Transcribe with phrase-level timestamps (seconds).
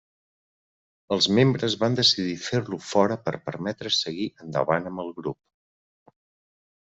[1.15, 6.13] Els membres van decidir fer-lo fora per permetre seguir endavant amb el grup.